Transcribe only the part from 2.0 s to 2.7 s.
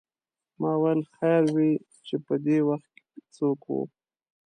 چې پدې